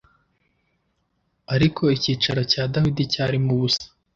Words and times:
ariko 1.53 1.81
icyicaro 1.95 2.41
cya 2.51 2.63
Dawidi 2.73 3.03
cyarimo 3.13 3.49
ubusa. 3.57 3.85